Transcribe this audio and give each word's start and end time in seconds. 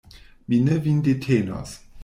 Mi 0.47 0.61
ne 0.69 0.79
vin 0.87 1.05
detenos. 1.11 1.79